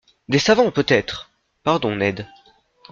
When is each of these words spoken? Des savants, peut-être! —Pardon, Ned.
Des 0.29 0.39
savants, 0.39 0.71
peut-être! 0.71 1.29
—Pardon, 1.63 1.95
Ned. 1.95 2.25